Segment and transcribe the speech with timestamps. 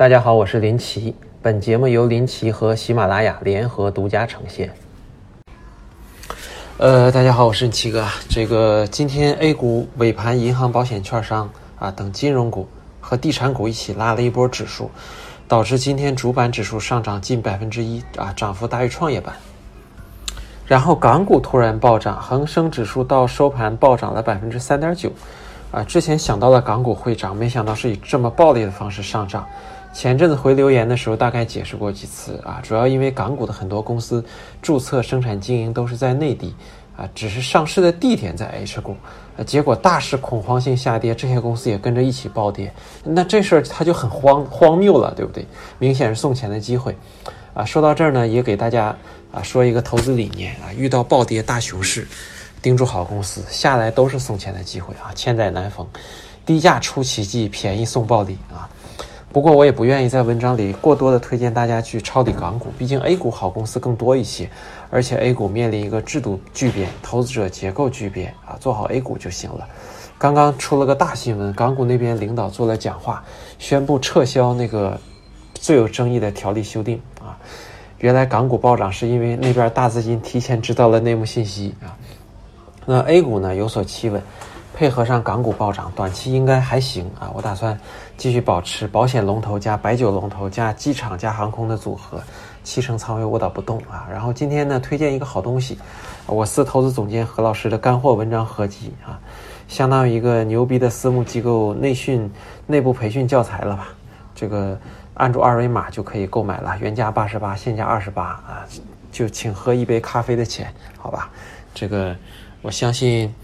[0.00, 1.14] 大家好，我是林奇。
[1.42, 4.72] 本节目由林奇和喜马拉雅联合独家呈现。
[6.78, 8.06] 呃，大家好，我是你奇哥。
[8.26, 12.66] 这个今天 A 股尾盘，银行、保险、券商啊等金融股
[12.98, 14.90] 和地产股一起拉了一波指数，
[15.46, 19.34] 导致今天主板指数上涨近百分之一啊，涨幅大于创业板。
[20.64, 25.12] 然后港股突然暴涨，恒生指数到收盘暴涨了百分之三点九，
[25.70, 29.46] 啊，之前想到了港股会涨，没想到是以这么暴力的方式上涨。
[29.92, 34.24] 前阵子回留言的时候，大概解释过几次啊，主要因为港股的很多公司
[34.62, 36.54] 注册、生产、经营都是在内地，
[36.96, 38.96] 啊，只是上市的地点在 H 股，
[39.36, 42.72] 啊，结果大势恐慌性下跌，这些公司也跟着一起暴跌，
[43.02, 45.44] 那这事儿它就很荒荒谬了，对不对？
[45.78, 46.96] 明显是送钱的机会，
[47.52, 48.96] 啊，说到这儿呢，也给大家
[49.32, 52.06] 啊说一个投资理念啊，遇到暴跌大熊市，
[52.62, 55.86] 盯住好公司，下来都是送钱的机会啊，千载难逢，
[56.46, 58.70] 低价出奇迹，便宜送暴利啊。
[59.32, 64.50] 不过我也不愿意在文章里过多的推荐大家去抄底港股，毕竟 A 股好公司更多一些，
[64.90, 69.68] 而且 A 股面临一个制度巨变、投资者结构巨变啊，做好 A 股就行了。
[70.18, 73.22] 刚刚出了个大新闻，港股那边领导做了讲话，
[73.58, 75.00] 宣布撤销那个
[75.54, 77.38] 最有争议的条例修订啊。
[77.98, 81.94] 原来港股暴涨是因为那边大资金提前知道了内幕信息啊。
[82.84, 84.20] 那 A 股呢有所企稳。
[84.80, 87.30] 配合上港股暴涨，短期应该还行啊！
[87.34, 87.78] 我打算
[88.16, 92.18] 继续保持保险龙头加白酒龙头加机场加航空的组合，
[92.64, 94.08] 七成仓位卧倒不动啊！
[94.10, 95.78] 然后今天呢，推荐一个好东西，
[96.24, 99.20] 我司投资总监何老师的干货文章合集啊，
[99.68, 102.32] 相当于一个牛逼的私募机构内训
[102.66, 103.88] 内部培训教材了吧？
[104.34, 104.78] 这个
[105.12, 108.64] 按住二维码就可以购买了，原价八十八，现价二十八啊，
[109.12, 111.28] 就请喝一杯咖啡的钱，好吧？
[111.74, 112.16] 这个
[112.62, 113.34] 我相信。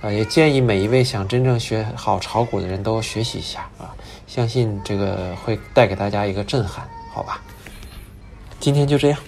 [0.00, 3.92] 啊，也建议每一位想真正学好炒股的人都学习一下啊，
[4.26, 7.42] 相信这个会带给大家一个震撼，好吧？
[8.60, 9.18] 今天就这样。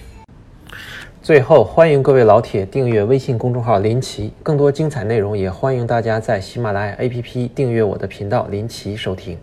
[1.21, 9.37] 最后，欢迎各位老铁订阅微信公众号林奇，更多精彩内容也欢迎大家在喜马拉雅 APP 订阅我的频道林奇收听。